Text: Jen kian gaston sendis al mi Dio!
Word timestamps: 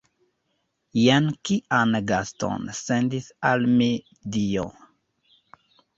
Jen 0.99 1.27
kian 1.49 1.93
gaston 2.13 2.65
sendis 2.79 3.27
al 3.51 3.69
mi 3.75 3.91
Dio! 4.37 4.65